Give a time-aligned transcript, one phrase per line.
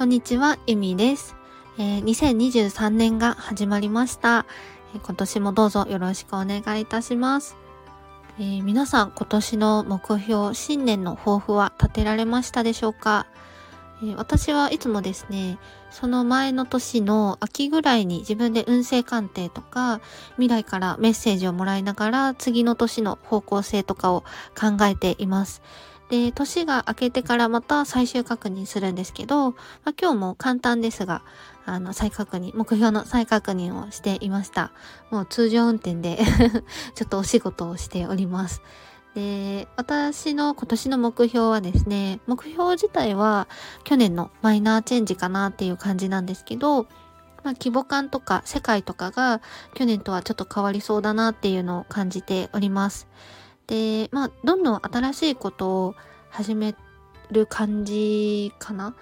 [0.00, 1.36] こんにちは、ゆみです、
[1.76, 4.46] えー、2023年が始まりました、
[4.94, 7.54] えー、今年もどうぞよろしくお願いいたします。
[8.38, 13.26] えー、皆さん今年の目標、新年の抱負は立てられましたでしょうか、
[14.02, 15.58] え私はいつもですね、
[15.90, 20.00] その前の年の秋ぐらいに自分で運勢鑑定とか
[20.36, 24.24] 未来からメッセージをもらいながら次の年の方向性とかを
[24.58, 25.60] 考えています。
[26.10, 29.56] で、年が明けてからまた最終確認するんですけど、ま
[29.86, 31.22] あ、今日も簡単ですが、
[31.64, 34.72] あの、再確認、目標の再確認をしていました。
[35.10, 36.18] もう通常運転で
[36.96, 38.60] ちょっとお仕事をしております。
[39.14, 43.46] で、私の今年の目標はですね、目標自体は
[43.84, 46.84] 去年のマイナーチェンジかなっていう感じなんですけど、
[47.42, 49.40] まあ、規模感とか世界とかが
[49.74, 53.08] 去年とはちょっと変わりそうだなっていうのを感じております。
[53.70, 55.94] で、まあ、どんどん新しいことを
[56.28, 56.74] 始め
[57.30, 58.94] る感じかな。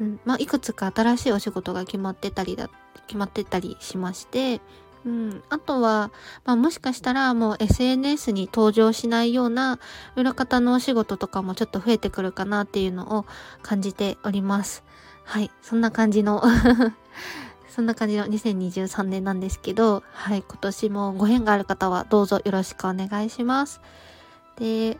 [0.00, 0.20] うん。
[0.24, 2.70] まあ、いくつか新しいお仕事が決まってたりだ、
[3.06, 4.62] 決まってたりしまして、
[5.04, 5.42] うん。
[5.50, 6.10] あとは、
[6.46, 9.78] まあもしかしたらもう SNS に登場しないような
[10.16, 13.26] 裏方のお仕事とかもちょっと増えてくるかなっていうのを
[13.62, 14.82] 感じております。
[15.24, 15.50] はい。
[15.62, 16.42] そんな感じの
[17.76, 23.82] そんな感じの2023年なんですけど、はい、今年もご縁がある方はどうぞよろしくお願いします。
[24.58, 24.96] で、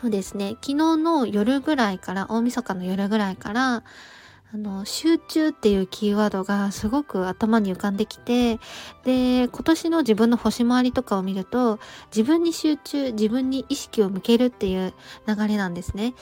[0.00, 3.84] そうですね、昨日の夜ぐらいから、大晦日の夜ぐらいから、
[4.52, 8.58] あの、集中っていうキーワードがすごく頭に浮かんできて、
[9.04, 14.92] で、今年の自分の星回りとかを見ると、自分に集中、自分に意識を向けるっていう
[15.28, 16.14] 流れなんですね。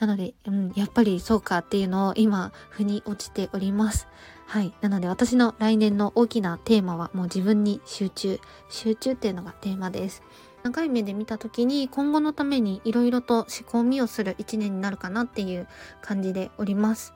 [0.00, 4.08] なので、うん、やっぱりそうかっていうのを今、腑に落ちております。
[4.48, 4.72] はい。
[4.80, 8.40] なので私の来年の大きなテーマはもう自分に集中。
[8.70, 10.22] 集中っていうのがテーマです。
[10.62, 15.68] 長い目で見た時に今後のために色々と仕込みをする一年になるかなっていう
[16.00, 17.12] 感じでおります。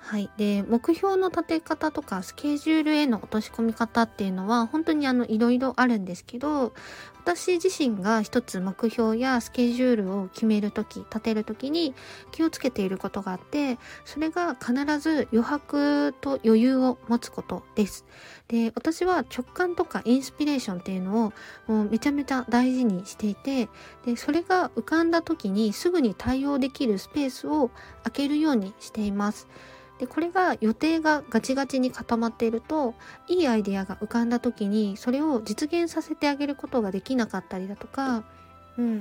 [0.00, 0.30] はい。
[0.38, 6.72] で、目標の立て方とかスケジュールへの落とし込み方っていうのは本当にあのいろいろあるんですけど、
[7.18, 11.94] 私自身が一つ目標やスケジュールを決めるとき、立てるときに
[12.32, 18.06] 気をつけていることがあって、それが必ず余白と余裕を持つことです。
[18.46, 21.32] で、私は直感とかインスピレーションっていうのを
[21.66, 23.68] もうめちゃめちゃ大事にしていて、
[24.06, 27.70] で、それが浮かんだ時にすぐに対応できるスペースを
[28.04, 29.48] 空けるようにしています。
[29.98, 32.94] でこれが予定がガチガチに固まっていると
[33.26, 38.24] いいアイデアが浮かんだ時にそれを実現させてあげることができなかったりだとか、
[38.78, 39.00] うん、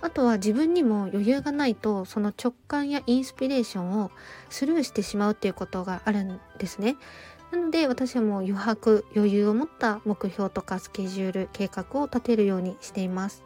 [0.00, 4.10] あとは自分にも余裕がないとその直感やインスピレーションを
[4.48, 6.96] スルーしてしまうっていうことがあるんですね。
[7.50, 13.44] なので私はもう余白余裕を持った目標とかスケジュール計画を立てるようにしています。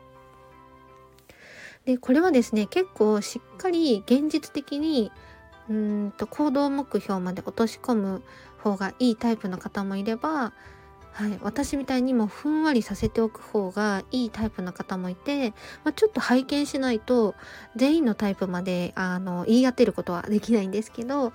[1.85, 5.11] でこれはですね結構しっかり現実的に
[5.71, 8.23] うんと行動目標まで落とし込む
[8.59, 10.53] 方がいいタイプの方もいれば、
[11.13, 15.51] はい、私みたいにもふんわりさせておく方がいいタイプの方もいて、
[15.85, 17.37] まあ、ちょっと拝見しないと
[17.77, 21.33] 全員のタイプまであの言い当てることはできないんですけど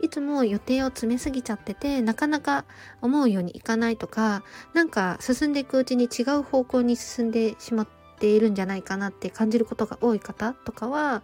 [0.00, 2.64] いつも予定を詰めすぎちゃっててなかなか
[3.00, 4.42] 思うようにいかないとか
[4.72, 11.22] なんか進んでいくうちに違う方向に進んでしまっているんじゃないかなって感じることが多い方とかは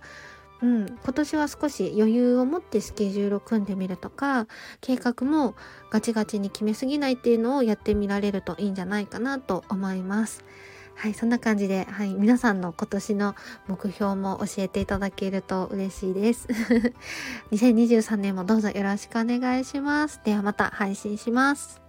[0.62, 4.46] うん、今年は少し余裕を持ってスケジュールを組んでみるとか
[4.80, 5.54] 計画も
[5.90, 10.44] ガチガチに決めすぎないっていうのをやってみられるといいんじゃないかなと思います。
[11.00, 13.34] はい、そんな感じで、はい、皆さんの今年の
[13.68, 16.46] 目標も教えていただけると嬉しいです。
[17.52, 20.20] 2023年もどうぞよろしくお願いします。
[20.24, 21.79] ではまた配信します。